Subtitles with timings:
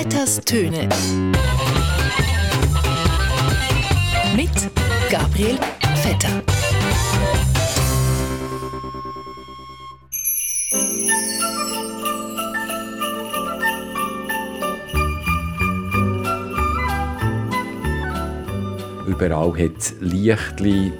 [0.00, 0.88] Vetters Töne.
[4.36, 4.48] Mit
[5.10, 5.58] Gabriel
[5.96, 6.40] Vetter.
[19.04, 20.92] Überall hat es Lichtli,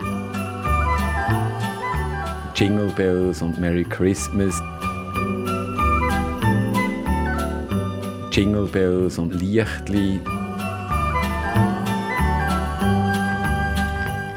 [2.56, 4.60] Jingle Bells und Merry Christmas.
[8.38, 10.20] Jingle Bells und Lichtli.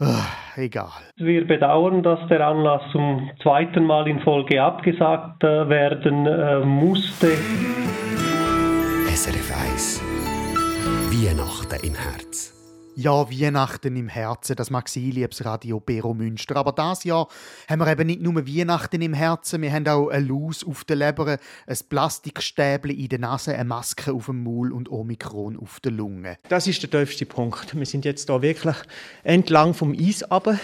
[0.00, 0.90] äh, egal.
[1.16, 7.28] Wir bedauern, dass der Anlass zum zweiten Mal in Folge abgesagt äh, werden äh, musste.
[9.14, 10.02] SRF 1
[11.12, 12.61] Weihnachten im Herz.
[12.94, 16.56] Ja, Weihnachten im Herzen, das mag sein, liebes Radio Bero Münster.
[16.56, 17.26] Aber das Jahr
[17.66, 20.96] haben wir eben nicht nur Weihnachten im Herzen, wir haben auch eine Laus auf der
[20.96, 25.92] Leber, ein Plastikstäbli in der Nase, eine Maske auf dem Maul und Omikron auf der
[25.92, 26.36] Lunge.
[26.50, 27.74] Das ist der tiefste Punkt.
[27.74, 28.76] Wir sind jetzt da wirklich
[29.22, 30.60] entlang vom Eis runter,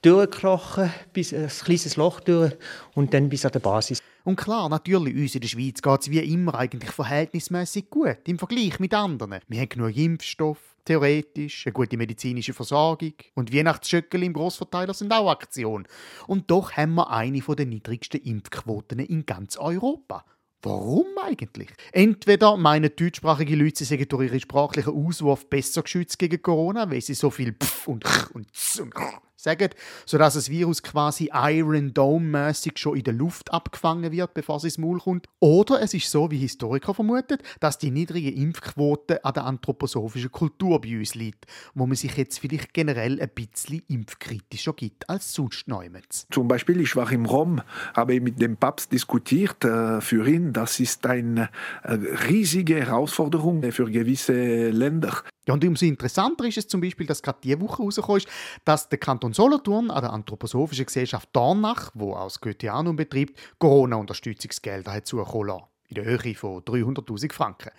[0.00, 2.56] durchgekrochen, bis ein kleines Loch durch
[2.94, 3.98] und dann bis an der Basis.
[4.24, 8.38] Und klar, natürlich, uns in der Schweiz geht es wie immer eigentlich verhältnismäßig gut im
[8.38, 9.40] Vergleich mit anderen.
[9.48, 15.30] Wir haben genug Impfstoff, theoretisch, eine gute medizinische Versorgung und Weihnachtsschöckel im Grossverteiler sind auch
[15.30, 15.86] Aktion.
[16.26, 20.24] Und doch haben wir eine der niedrigsten Impfquoten in ganz Europa.
[20.62, 21.70] Warum eigentlich?
[21.90, 27.14] Entweder meinen deutschsprachige Leute, sie durch ihre sprachlichen Auswurf besser geschützt gegen Corona, weil sie
[27.14, 29.70] so viel Pf und Ch und Z und Ch sagen,
[30.06, 34.78] sodass das Virus quasi Iron Dome-mäßig schon in der Luft abgefangen wird, bevor es ins
[34.78, 35.26] Maul kommt.
[35.40, 40.80] Oder es ist so, wie Historiker vermuten, dass die niedrige Impfquote an der anthroposophischen Kultur
[40.80, 45.68] bei uns liegt, wo man sich jetzt vielleicht generell ein bisschen impfkritischer gibt als sonst
[45.68, 46.26] neumals.
[46.30, 47.60] Zum Beispiel, ich war im Rom,
[47.94, 49.64] habe mit dem Papst diskutiert.
[49.64, 51.50] Äh, für ihn, das ist eine
[51.82, 51.92] äh,
[52.28, 55.22] riesige Herausforderung für gewisse Länder.
[55.46, 58.28] Ja, und umso interessanter ist es zum Beispiel, dass gerade diese Woche herausgekommen ist,
[58.64, 65.06] dass der Kanton Solothurn an der Anthroposophischen Gesellschaft Dornach, wo aus Goetheanum betreibt, Corona-Unterstützungsgelder hat
[65.06, 67.70] zukommen lassen in der Höhe von 300.000 Franken.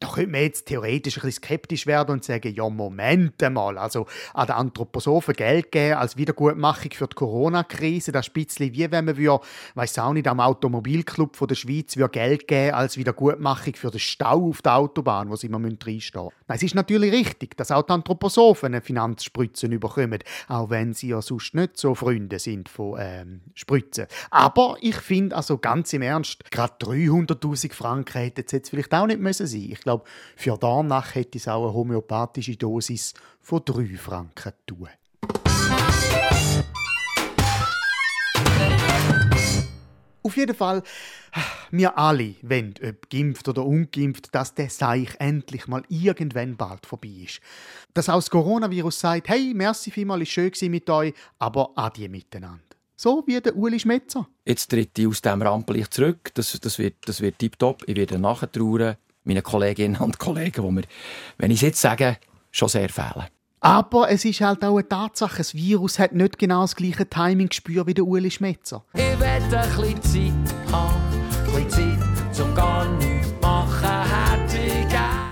[0.00, 4.06] Da könnte man jetzt theoretisch ein bisschen skeptisch werden und sagen, ja, Moment mal, also
[4.34, 8.90] an den Anthroposophen Geld geben als Wiedergutmachung für die Corona-Krise, das ist ein bisschen wie
[8.90, 9.44] wenn man, würde,
[9.76, 14.00] weiss auch nicht, am Automobilclub von der Schweiz würde Geld geben als Wiedergutmachung für den
[14.00, 16.30] Stau auf der Autobahn, wo sie immer reinstehen müssen.
[16.48, 21.10] Nein, es ist natürlich richtig, dass auch die Anthroposophen eine Finanzspritze bekommen, auch wenn sie
[21.10, 24.06] ja sonst nicht so Freunde sind von ähm, Spritzen.
[24.30, 26.74] Aber ich finde, also ganz im Ernst, gerade
[27.40, 30.04] 300'000 Franken hätten es jetzt vielleicht auch nicht müssen sein ich glaube,
[30.36, 34.88] für danach hätte es auch eine homöopathische Dosis von 3 Franken tun.
[40.22, 40.82] Auf jeden Fall,
[41.70, 47.24] wir alle wollen, ob geimpft oder ungeimpft, dass der Seich endlich mal irgendwann bald vorbei
[47.24, 47.40] ist.
[47.94, 52.67] Dass auch das Coronavirus sagt, hey, merci vielmals, ist schön mit euch, aber adieu miteinander.
[53.00, 54.26] So wie der Uli Schmetzer.
[54.44, 56.32] Jetzt tritt ich aus diesem Rampenlicht zurück.
[56.34, 57.84] Das, das wird, das wird tiptop.
[57.86, 60.82] Ich werde nachher trauern meinen Kolleginnen und Kollegen, die mir,
[61.36, 62.16] wenn ich es jetzt sage,
[62.50, 63.26] schon sehr fehlen.
[63.60, 67.50] Aber es ist halt auch eine Tatsache, das Virus hat nicht genau das gleiche Timing
[67.50, 68.84] gespürt wie der Uli Schmetzer.
[68.94, 70.96] Ich will ein bisschen Zeit haben,
[71.54, 73.07] ein bisschen Zeit zum gar nichts machen,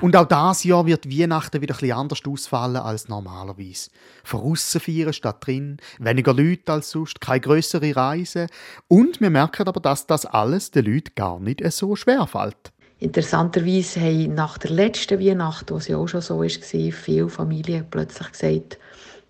[0.07, 3.91] und auch dieses Jahr wird Weihnachten wieder etwas anders ausfallen als normalerweise.
[4.23, 8.47] Von aussen feiern statt drin, weniger Leute als sonst, keine größere Reise.
[8.87, 12.71] Und wir merken aber, dass das alles den Leuten gar nicht so schwer fällt.
[13.01, 17.91] Interessanterweise haben nach der letzten Weihnacht, wo es ja auch schon so war, viele Familien
[17.91, 18.79] plötzlich gesagt,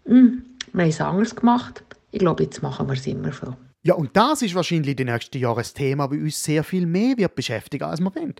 [0.05, 0.43] «Hm,
[0.75, 3.57] wir haben es anders gemacht, ich glaube, jetzt machen wir es immer so.
[3.83, 6.85] Ja, und das ist wahrscheinlich in den nächsten Jahren ein Thema, das uns sehr viel
[6.85, 8.35] mehr wird beschäftigen, als wir wollen.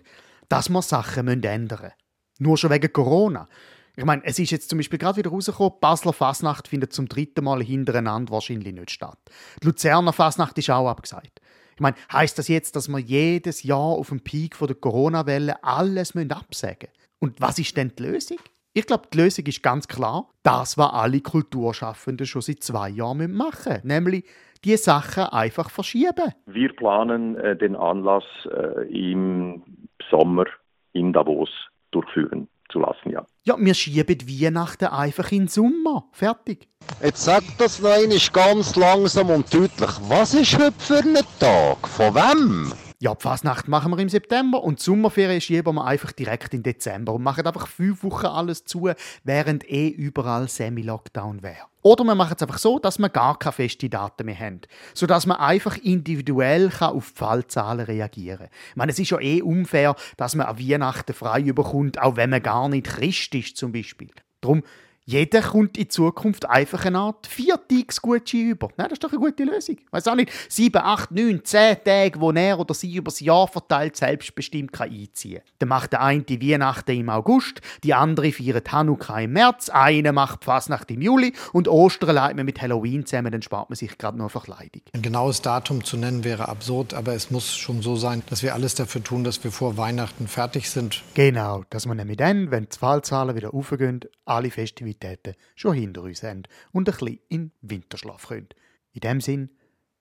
[0.49, 1.93] Dass wir Sachen ändern müssen.
[2.39, 3.47] Nur schon wegen Corona.
[3.95, 7.43] Ich meine, es ist jetzt zum Beispiel gerade wieder rausgekommen, Basler Fasnacht findet zum dritten
[7.43, 9.17] Mal hintereinander wahrscheinlich nicht statt.
[9.61, 11.41] Die Luzerner Fasnacht ist auch abgesagt.
[11.73, 16.15] Ich meine, heißt das jetzt, dass wir jedes Jahr auf dem Peak der Corona-Welle alles
[16.15, 16.87] absagen müssen?
[17.19, 18.37] Und was ist denn die Lösung?
[18.73, 23.33] Ich glaube, die Lösung ist ganz klar, das, was alle Kulturschaffenden schon seit zwei Jahren
[23.33, 24.25] machen müssen, nämlich
[24.63, 26.33] die Sachen einfach verschieben.
[26.45, 29.63] Wir planen äh, den Anlass äh, im
[30.11, 30.45] Sommer
[30.93, 31.49] in Davos
[31.91, 33.25] durchführen zu lassen, ja.
[33.43, 36.05] Ja, wir schieben Weihnachten einfach in den Sommer.
[36.11, 36.67] Fertig.
[37.01, 39.91] Jetzt sagt das noch einmal ganz langsam und deutlich.
[40.09, 41.87] Was ist heute für ein Tag?
[41.87, 42.73] Von wem?
[42.99, 46.63] Ja, die Fasnacht machen wir im September und die Sommerferien schieben wir einfach direkt in
[46.63, 48.89] Dezember und machen einfach fünf Wochen alles zu,
[49.23, 51.67] während eh überall Semi-Lockdown wäre.
[51.83, 54.61] Oder wir machen es einfach so, dass wir gar keine festen Daten mehr haben,
[54.95, 58.49] sodass man einfach individuell auf die Fallzahlen reagieren kann.
[58.71, 62.31] Ich meine, es ist ja eh unfair, dass man an Weihnachten frei überkommt, auch wenn
[62.31, 64.09] man gar nicht Christ ist zum Beispiel.
[64.41, 64.63] Darum
[65.09, 68.67] jeder kommt in Zukunft einfach eine Art Viertagsgutschein über.
[68.75, 69.77] Nein, das ist doch eine gute Lösung.
[69.89, 73.47] Weiß auch nicht, sieben, acht, neun, zehn Tage, wo er oder sie über das Jahr
[73.47, 75.43] verteilt selbstbestimmt kann einziehen kann.
[75.59, 80.11] Dann macht der eine die Weihnachten im August, die andere feiert Hanukkah im März, eine
[80.11, 83.97] macht Fasnacht im Juli und Ostern leitet man mit Halloween zusammen, dann spart man sich
[83.97, 84.81] gerade nur Verkleidung.
[84.91, 88.53] Ein genaues Datum zu nennen wäre absurd, aber es muss schon so sein, dass wir
[88.53, 91.01] alles dafür tun, dass wir vor Weihnachten fertig sind.
[91.13, 94.51] Genau, dass man nämlich dann, wenn die Fallzahlen wieder aufgehen, alle
[94.97, 98.49] Festivitäten Aktivitäten schon hinter uns haben und ein bisschen in Winterschlaf können.
[98.93, 99.49] In dem Sinn,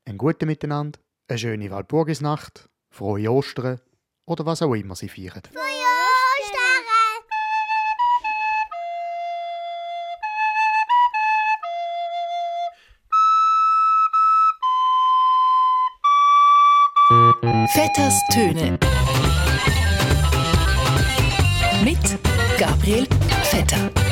[0.05, 0.99] ein guten Miteinander,
[1.29, 3.81] eine schöne Walpurgisnacht, frohe Ostern
[4.25, 5.43] oder was auch immer Sie feiern.
[17.69, 18.79] Vetters Töne
[21.85, 21.99] mit
[22.59, 23.07] Gabriel
[23.43, 24.06] Vetter.